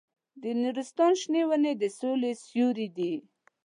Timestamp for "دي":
2.97-3.13